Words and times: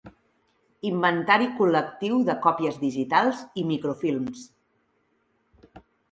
Inventari 0.87 1.49
col·lectiu 1.59 2.15
de 2.29 2.35
còpies 2.45 2.79
digitals 2.83 3.43
i 3.63 3.65
microfilms. 3.73 4.41